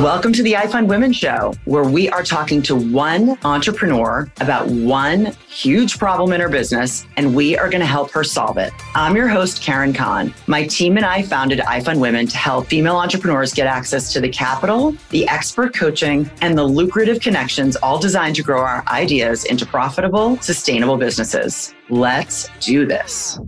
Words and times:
Welcome 0.00 0.32
to 0.32 0.42
the 0.42 0.54
iFund 0.54 0.86
Women 0.86 1.12
Show, 1.12 1.52
where 1.66 1.84
we 1.84 2.08
are 2.08 2.22
talking 2.22 2.62
to 2.62 2.74
one 2.74 3.38
entrepreneur 3.44 4.32
about 4.40 4.66
one 4.66 5.26
huge 5.46 5.98
problem 5.98 6.32
in 6.32 6.40
her 6.40 6.48
business, 6.48 7.06
and 7.18 7.34
we 7.34 7.54
are 7.58 7.68
going 7.68 7.82
to 7.82 7.86
help 7.86 8.10
her 8.12 8.24
solve 8.24 8.56
it. 8.56 8.72
I'm 8.94 9.14
your 9.14 9.28
host, 9.28 9.60
Karen 9.60 9.92
Cahn. 9.92 10.32
My 10.46 10.66
team 10.66 10.96
and 10.96 11.04
I 11.04 11.20
founded 11.20 11.58
iFund 11.58 12.00
Women 12.00 12.26
to 12.28 12.36
help 12.38 12.68
female 12.68 12.96
entrepreneurs 12.96 13.52
get 13.52 13.66
access 13.66 14.10
to 14.14 14.22
the 14.22 14.30
capital, 14.30 14.96
the 15.10 15.28
expert 15.28 15.74
coaching, 15.74 16.30
and 16.40 16.56
the 16.56 16.64
lucrative 16.64 17.20
connections, 17.20 17.76
all 17.76 17.98
designed 17.98 18.36
to 18.36 18.42
grow 18.42 18.62
our 18.62 18.82
ideas 18.88 19.44
into 19.44 19.66
profitable, 19.66 20.38
sustainable 20.38 20.96
businesses. 20.96 21.74
Let's 21.90 22.48
do 22.60 22.86
this. 22.86 23.38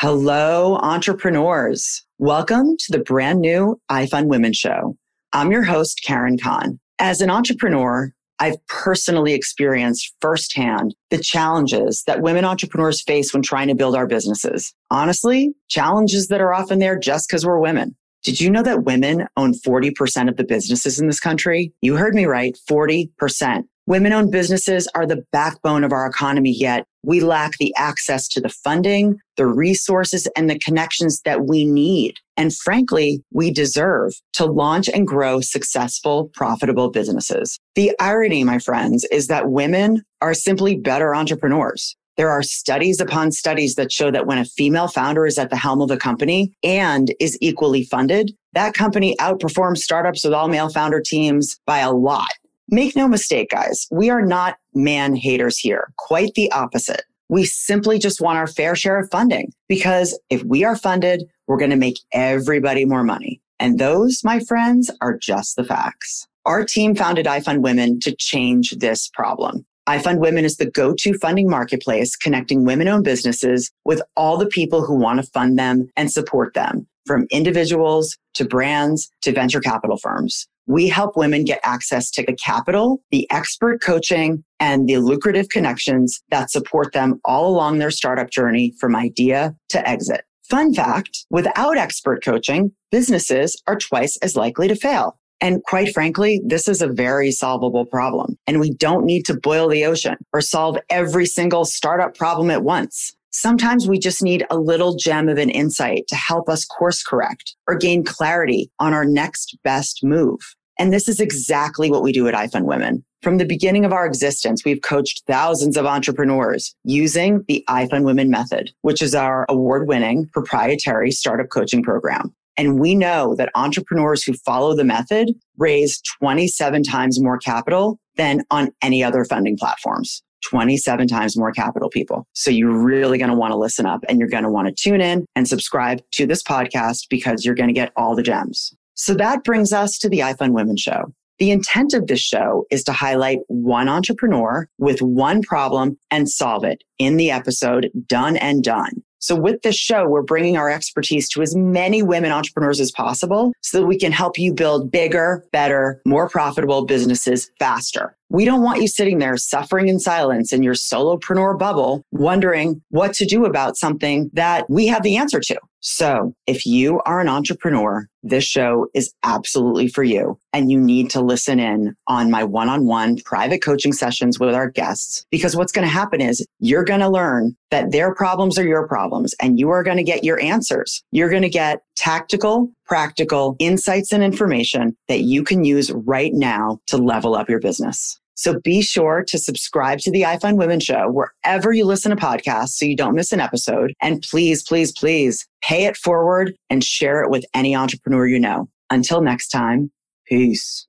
Hello, 0.00 0.76
entrepreneurs. 0.76 2.06
Welcome 2.16 2.78
to 2.78 2.90
the 2.90 3.04
brand 3.04 3.42
new 3.42 3.78
iFund 3.90 4.28
Women 4.28 4.54
Show. 4.54 4.96
I'm 5.34 5.52
your 5.52 5.62
host, 5.62 6.00
Karen 6.02 6.38
Cahn. 6.38 6.80
As 6.98 7.20
an 7.20 7.28
entrepreneur, 7.28 8.10
I've 8.38 8.56
personally 8.66 9.34
experienced 9.34 10.14
firsthand 10.22 10.94
the 11.10 11.18
challenges 11.18 12.02
that 12.06 12.22
women 12.22 12.46
entrepreneurs 12.46 13.02
face 13.02 13.34
when 13.34 13.42
trying 13.42 13.68
to 13.68 13.74
build 13.74 13.94
our 13.94 14.06
businesses. 14.06 14.74
Honestly, 14.90 15.52
challenges 15.68 16.28
that 16.28 16.40
are 16.40 16.54
often 16.54 16.78
there 16.78 16.98
just 16.98 17.28
because 17.28 17.44
we're 17.44 17.60
women. 17.60 17.94
Did 18.22 18.40
you 18.40 18.50
know 18.50 18.62
that 18.62 18.84
women 18.84 19.26
own 19.36 19.52
40% 19.52 20.30
of 20.30 20.38
the 20.38 20.44
businesses 20.44 20.98
in 20.98 21.08
this 21.08 21.20
country? 21.20 21.74
You 21.82 21.96
heard 21.96 22.14
me 22.14 22.24
right, 22.24 22.56
40%. 22.70 23.64
Women 23.90 24.12
owned 24.12 24.30
businesses 24.30 24.86
are 24.94 25.04
the 25.04 25.24
backbone 25.32 25.82
of 25.82 25.90
our 25.90 26.06
economy, 26.06 26.52
yet 26.52 26.86
we 27.02 27.18
lack 27.18 27.58
the 27.58 27.74
access 27.76 28.28
to 28.28 28.40
the 28.40 28.48
funding, 28.48 29.18
the 29.36 29.48
resources, 29.48 30.28
and 30.36 30.48
the 30.48 30.60
connections 30.60 31.22
that 31.22 31.46
we 31.46 31.64
need. 31.64 32.14
And 32.36 32.54
frankly, 32.54 33.24
we 33.32 33.50
deserve 33.50 34.12
to 34.34 34.46
launch 34.46 34.88
and 34.88 35.08
grow 35.08 35.40
successful, 35.40 36.30
profitable 36.34 36.88
businesses. 36.88 37.58
The 37.74 37.90
irony, 37.98 38.44
my 38.44 38.60
friends, 38.60 39.04
is 39.10 39.26
that 39.26 39.50
women 39.50 40.04
are 40.20 40.34
simply 40.34 40.76
better 40.76 41.12
entrepreneurs. 41.12 41.96
There 42.16 42.30
are 42.30 42.44
studies 42.44 43.00
upon 43.00 43.32
studies 43.32 43.74
that 43.74 43.90
show 43.90 44.12
that 44.12 44.24
when 44.24 44.38
a 44.38 44.44
female 44.44 44.86
founder 44.86 45.26
is 45.26 45.36
at 45.36 45.50
the 45.50 45.56
helm 45.56 45.80
of 45.80 45.90
a 45.90 45.96
company 45.96 46.52
and 46.62 47.12
is 47.18 47.36
equally 47.40 47.82
funded, 47.82 48.36
that 48.52 48.72
company 48.72 49.16
outperforms 49.18 49.78
startups 49.78 50.22
with 50.22 50.32
all 50.32 50.46
male 50.46 50.68
founder 50.68 51.00
teams 51.04 51.58
by 51.66 51.80
a 51.80 51.90
lot. 51.90 52.30
Make 52.72 52.94
no 52.94 53.08
mistake, 53.08 53.50
guys, 53.50 53.88
we 53.90 54.10
are 54.10 54.24
not 54.24 54.56
man 54.74 55.16
haters 55.16 55.58
here. 55.58 55.92
Quite 55.96 56.34
the 56.34 56.52
opposite. 56.52 57.02
We 57.28 57.44
simply 57.44 57.98
just 57.98 58.20
want 58.20 58.38
our 58.38 58.46
fair 58.46 58.76
share 58.76 59.00
of 59.00 59.10
funding 59.10 59.52
because 59.68 60.16
if 60.30 60.44
we 60.44 60.62
are 60.62 60.76
funded, 60.76 61.24
we're 61.48 61.56
going 61.56 61.72
to 61.72 61.76
make 61.76 61.98
everybody 62.12 62.84
more 62.84 63.02
money. 63.02 63.40
And 63.58 63.80
those, 63.80 64.20
my 64.22 64.38
friends, 64.38 64.88
are 65.00 65.18
just 65.18 65.56
the 65.56 65.64
facts. 65.64 66.28
Our 66.46 66.64
team 66.64 66.94
founded 66.94 67.26
iFund 67.26 67.62
Women 67.62 67.98
to 68.00 68.14
change 68.14 68.70
this 68.78 69.08
problem. 69.08 69.66
iFund 69.88 70.20
Women 70.20 70.44
is 70.44 70.56
the 70.56 70.70
go-to 70.70 71.14
funding 71.14 71.50
marketplace 71.50 72.14
connecting 72.14 72.64
women-owned 72.64 73.02
businesses 73.02 73.72
with 73.84 74.00
all 74.16 74.38
the 74.38 74.46
people 74.46 74.84
who 74.84 74.94
want 74.94 75.20
to 75.20 75.28
fund 75.32 75.58
them 75.58 75.88
and 75.96 76.08
support 76.12 76.54
them, 76.54 76.86
from 77.10 77.26
individuals 77.32 78.16
to 78.34 78.44
brands 78.44 79.10
to 79.20 79.32
venture 79.32 79.58
capital 79.58 79.96
firms. 79.96 80.46
We 80.68 80.86
help 80.86 81.16
women 81.16 81.42
get 81.44 81.58
access 81.64 82.08
to 82.12 82.22
the 82.24 82.36
capital, 82.36 83.02
the 83.10 83.28
expert 83.32 83.82
coaching, 83.82 84.44
and 84.60 84.88
the 84.88 84.98
lucrative 84.98 85.48
connections 85.48 86.22
that 86.30 86.52
support 86.52 86.92
them 86.92 87.20
all 87.24 87.48
along 87.48 87.80
their 87.80 87.90
startup 87.90 88.30
journey 88.30 88.74
from 88.78 88.94
idea 88.94 89.56
to 89.70 89.88
exit. 89.88 90.20
Fun 90.48 90.72
fact, 90.72 91.26
without 91.30 91.76
expert 91.76 92.22
coaching, 92.24 92.70
businesses 92.92 93.60
are 93.66 93.76
twice 93.76 94.16
as 94.18 94.36
likely 94.36 94.68
to 94.68 94.76
fail. 94.76 95.18
And 95.40 95.64
quite 95.64 95.92
frankly, 95.92 96.40
this 96.46 96.68
is 96.68 96.80
a 96.80 96.86
very 96.86 97.32
solvable 97.32 97.86
problem. 97.86 98.38
And 98.46 98.60
we 98.60 98.70
don't 98.70 99.04
need 99.04 99.24
to 99.24 99.34
boil 99.34 99.68
the 99.68 99.84
ocean 99.84 100.14
or 100.32 100.40
solve 100.40 100.78
every 100.90 101.26
single 101.26 101.64
startup 101.64 102.16
problem 102.16 102.50
at 102.52 102.62
once. 102.62 103.16
Sometimes 103.32 103.86
we 103.86 103.98
just 103.98 104.22
need 104.22 104.44
a 104.50 104.58
little 104.58 104.96
gem 104.96 105.28
of 105.28 105.38
an 105.38 105.50
insight 105.50 106.04
to 106.08 106.16
help 106.16 106.48
us 106.48 106.64
course 106.64 107.02
correct 107.02 107.54
or 107.68 107.76
gain 107.76 108.04
clarity 108.04 108.70
on 108.80 108.92
our 108.92 109.04
next 109.04 109.56
best 109.62 110.00
move. 110.02 110.40
And 110.80 110.92
this 110.92 111.08
is 111.08 111.20
exactly 111.20 111.90
what 111.90 112.02
we 112.02 112.10
do 112.10 112.26
at 112.26 112.34
iFund 112.34 112.64
Women. 112.64 113.04
From 113.22 113.36
the 113.36 113.44
beginning 113.44 113.84
of 113.84 113.92
our 113.92 114.06
existence, 114.06 114.64
we've 114.64 114.82
coached 114.82 115.22
thousands 115.26 115.76
of 115.76 115.86
entrepreneurs 115.86 116.74
using 116.84 117.44
the 117.46 117.62
iFund 117.68 118.04
Women 118.04 118.30
method, 118.30 118.72
which 118.82 119.02
is 119.02 119.14
our 119.14 119.46
award 119.48 119.86
winning 119.86 120.28
proprietary 120.32 121.10
startup 121.12 121.50
coaching 121.50 121.82
program. 121.82 122.34
And 122.56 122.80
we 122.80 122.94
know 122.94 123.36
that 123.36 123.50
entrepreneurs 123.54 124.24
who 124.24 124.32
follow 124.32 124.74
the 124.74 124.84
method 124.84 125.30
raise 125.56 126.00
27 126.18 126.82
times 126.82 127.20
more 127.20 127.38
capital 127.38 128.00
than 128.16 128.42
on 128.50 128.72
any 128.82 129.04
other 129.04 129.24
funding 129.24 129.56
platforms. 129.56 130.22
27 130.42 131.08
times 131.08 131.36
more 131.36 131.52
capital 131.52 131.88
people. 131.88 132.26
So 132.32 132.50
you're 132.50 132.76
really 132.76 133.18
going 133.18 133.30
to 133.30 133.36
want 133.36 133.52
to 133.52 133.56
listen 133.56 133.86
up 133.86 134.04
and 134.08 134.18
you're 134.18 134.28
going 134.28 134.44
to 134.44 134.50
want 134.50 134.68
to 134.68 134.74
tune 134.74 135.00
in 135.00 135.26
and 135.36 135.48
subscribe 135.48 136.02
to 136.12 136.26
this 136.26 136.42
podcast 136.42 137.08
because 137.08 137.44
you're 137.44 137.54
going 137.54 137.68
to 137.68 137.74
get 137.74 137.92
all 137.96 138.14
the 138.14 138.22
gems. 138.22 138.74
So 138.94 139.14
that 139.14 139.44
brings 139.44 139.72
us 139.72 139.98
to 139.98 140.08
the 140.08 140.20
iFund 140.20 140.52
Women 140.52 140.76
Show. 140.76 141.12
The 141.38 141.50
intent 141.50 141.94
of 141.94 142.06
this 142.06 142.20
show 142.20 142.66
is 142.70 142.84
to 142.84 142.92
highlight 142.92 143.38
one 143.48 143.88
entrepreneur 143.88 144.68
with 144.78 145.00
one 145.00 145.40
problem 145.40 145.98
and 146.10 146.28
solve 146.28 146.64
it 146.64 146.84
in 146.98 147.16
the 147.16 147.30
episode 147.30 147.90
Done 148.06 148.36
and 148.36 148.62
Done. 148.62 149.02
So 149.20 149.36
with 149.36 149.62
this 149.62 149.76
show, 149.76 150.06
we're 150.06 150.22
bringing 150.22 150.56
our 150.56 150.70
expertise 150.70 151.28
to 151.30 151.42
as 151.42 151.54
many 151.54 152.02
women 152.02 152.30
entrepreneurs 152.32 152.80
as 152.80 152.90
possible 152.90 153.52
so 153.62 153.80
that 153.80 153.86
we 153.86 153.98
can 153.98 154.12
help 154.12 154.38
you 154.38 154.52
build 154.52 154.90
bigger, 154.90 155.46
better, 155.52 156.02
more 156.06 156.28
profitable 156.28 156.84
businesses 156.84 157.50
faster. 157.58 158.16
We 158.32 158.44
don't 158.44 158.62
want 158.62 158.80
you 158.80 158.86
sitting 158.86 159.18
there 159.18 159.36
suffering 159.36 159.88
in 159.88 159.98
silence 159.98 160.52
in 160.52 160.62
your 160.62 160.74
solopreneur 160.74 161.58
bubble, 161.58 162.04
wondering 162.12 162.80
what 162.90 163.12
to 163.14 163.26
do 163.26 163.44
about 163.44 163.76
something 163.76 164.30
that 164.34 164.70
we 164.70 164.86
have 164.86 165.02
the 165.02 165.16
answer 165.16 165.40
to. 165.40 165.58
So 165.80 166.34
if 166.46 166.64
you 166.64 167.00
are 167.06 167.20
an 167.20 167.28
entrepreneur, 167.28 168.06
this 168.22 168.44
show 168.44 168.86
is 168.94 169.12
absolutely 169.24 169.88
for 169.88 170.04
you. 170.04 170.38
And 170.52 170.70
you 170.70 170.78
need 170.78 171.10
to 171.10 171.22
listen 171.22 171.58
in 171.58 171.96
on 172.06 172.30
my 172.30 172.44
one 172.44 172.68
on 172.68 172.86
one 172.86 173.16
private 173.24 173.62
coaching 173.62 173.92
sessions 173.92 174.38
with 174.38 174.54
our 174.54 174.68
guests, 174.70 175.26
because 175.32 175.56
what's 175.56 175.72
going 175.72 175.86
to 175.86 175.92
happen 175.92 176.20
is 176.20 176.46
you're 176.60 176.84
going 176.84 177.00
to 177.00 177.08
learn 177.08 177.56
that 177.70 177.90
their 177.90 178.14
problems 178.14 178.58
are 178.58 178.66
your 178.66 178.86
problems 178.86 179.34
and 179.40 179.58
you 179.58 179.70
are 179.70 179.82
going 179.82 179.96
to 179.96 180.04
get 180.04 180.22
your 180.22 180.38
answers. 180.40 181.02
You're 181.10 181.30
going 181.30 181.42
to 181.42 181.48
get 181.48 181.82
tactical, 181.96 182.70
practical 182.84 183.56
insights 183.58 184.12
and 184.12 184.22
information 184.22 184.96
that 185.08 185.22
you 185.22 185.42
can 185.42 185.64
use 185.64 185.90
right 185.90 186.34
now 186.34 186.78
to 186.88 186.98
level 186.98 187.34
up 187.34 187.48
your 187.48 187.60
business. 187.60 188.19
So 188.34 188.58
be 188.60 188.82
sure 188.82 189.24
to 189.28 189.38
subscribe 189.38 189.98
to 190.00 190.10
the 190.10 190.22
iFund 190.22 190.56
Women 190.56 190.80
Show 190.80 191.10
wherever 191.10 191.72
you 191.72 191.84
listen 191.84 192.10
to 192.10 192.16
podcasts 192.16 192.70
so 192.70 192.86
you 192.86 192.96
don't 192.96 193.14
miss 193.14 193.32
an 193.32 193.40
episode. 193.40 193.92
And 194.00 194.22
please, 194.22 194.62
please, 194.62 194.92
please 194.92 195.46
pay 195.62 195.84
it 195.84 195.96
forward 195.96 196.54
and 196.70 196.82
share 196.82 197.22
it 197.22 197.30
with 197.30 197.44
any 197.54 197.76
entrepreneur 197.76 198.26
you 198.26 198.40
know. 198.40 198.68
Until 198.90 199.20
next 199.20 199.48
time, 199.48 199.90
peace. 200.26 200.86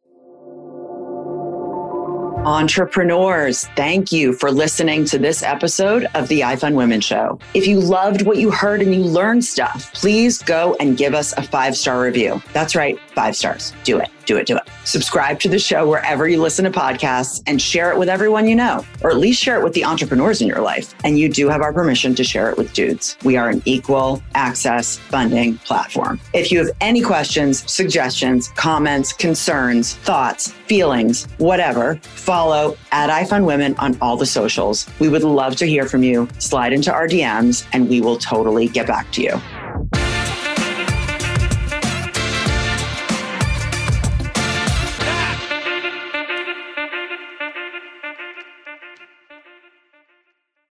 Entrepreneurs, 2.46 3.68
thank 3.76 4.12
you 4.12 4.34
for 4.34 4.52
listening 4.52 5.06
to 5.06 5.20
this 5.20 5.44
episode 5.44 6.08
of 6.16 6.28
the 6.28 6.40
iFund 6.40 6.74
Women 6.74 7.00
Show. 7.00 7.38
If 7.54 7.68
you 7.68 7.80
loved 7.80 8.24
what 8.24 8.38
you 8.38 8.50
heard 8.50 8.82
and 8.82 8.96
you 8.96 9.04
learned 9.04 9.46
stuff, 9.46 9.94
please 9.94 10.42
go 10.42 10.76
and 10.80 10.98
give 10.98 11.14
us 11.14 11.34
a 11.34 11.44
five 11.44 11.78
star 11.78 12.02
review. 12.02 12.42
That's 12.52 12.76
right, 12.76 12.98
five 13.14 13.36
stars. 13.36 13.74
Do 13.84 14.00
it, 14.00 14.10
do 14.26 14.38
it, 14.38 14.48
do 14.48 14.58
it. 14.58 14.64
Subscribe 14.84 15.40
to 15.42 15.50
the 15.50 15.60
show 15.60 15.88
wherever 15.88 16.28
you 16.28 16.42
listen 16.42 16.66
to 16.66 16.72
podcasts 16.72 17.42
and 17.48 17.62
share 17.62 17.92
it 17.92 17.98
with 17.98 18.10
everyone 18.10 18.48
you 18.48 18.56
know, 18.56 18.86
or 19.02 19.12
at 19.12 19.18
least 19.18 19.42
share 19.42 19.60
it 19.60 19.64
with 19.64 19.74
the 19.74 19.86
entrepreneurs 19.86 20.42
in 20.42 20.48
your 20.48 20.62
life. 20.62 20.96
And 21.04 21.20
you 21.20 21.30
do 21.30 21.50
have 21.50 21.62
our 21.62 21.74
permission 21.74 22.16
to 22.16 22.24
share 22.24 22.50
it 22.50 22.58
with 22.58 22.74
dudes. 22.74 23.18
We 23.24 23.38
are 23.38 23.50
an 23.50 23.62
equal 23.66 24.22
access 24.36 24.98
funding 24.98 25.58
platform. 25.60 26.20
If 26.34 26.52
you 26.52 26.60
have 26.60 26.72
any 26.82 27.02
questions, 27.02 27.70
suggestions, 27.72 28.48
comments, 28.50 29.14
concerns, 29.14 29.96
thoughts, 29.96 30.52
feelings, 30.68 31.26
whatever, 31.38 31.96
follow 32.16 32.78
at 32.92 33.10
iFund 33.10 33.46
Women 33.46 33.76
on 33.78 33.98
all 34.02 34.18
the 34.18 34.26
socials. 34.26 34.88
We 35.00 35.10
would 35.10 35.24
love 35.24 35.56
to 35.58 35.66
hear 35.66 35.86
from 35.86 36.04
you. 36.04 36.28
Slide 36.40 36.74
into 36.74 36.92
our 36.94 37.08
DMs 37.08 37.68
and 37.74 37.90
we 37.90 38.02
will 38.02 38.18
totally 38.18 38.68
get 38.68 38.88
back 38.88 39.12
to 39.14 39.22
you. 39.22 39.61